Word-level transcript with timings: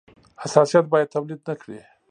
حساسیت 0.43 0.85
باید 0.91 1.11
تولید 1.15 1.39
نه 1.47 1.53
کړي. 1.61 1.79